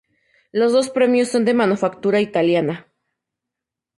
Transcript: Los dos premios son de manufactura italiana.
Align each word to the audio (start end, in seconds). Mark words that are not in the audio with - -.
Los 0.51 0.71
dos 0.71 0.89
premios 0.89 1.27
son 1.27 1.45
de 1.45 1.53
manufactura 1.53 2.21
italiana. 2.21 2.87